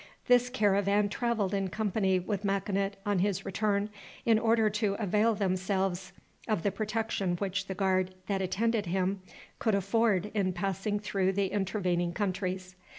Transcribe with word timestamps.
This 0.25 0.49
caravan 0.49 1.09
traveled 1.09 1.53
in 1.53 1.67
company 1.67 2.17
with 2.17 2.43
Makinut 2.43 2.93
on 3.05 3.19
his 3.19 3.45
return, 3.45 3.91
in 4.25 4.39
order 4.39 4.67
to 4.67 4.95
avail 4.95 5.35
themselves 5.35 6.11
of 6.47 6.63
the 6.63 6.71
protection 6.71 7.35
which 7.37 7.67
the 7.67 7.75
guard 7.75 8.15
that 8.25 8.41
attended 8.41 8.87
him 8.87 9.21
could 9.59 9.75
afford 9.75 10.31
in 10.33 10.53
passing 10.53 10.99
through 10.99 11.33
the 11.33 11.51
intervening 11.51 12.13
countries. 12.13 12.75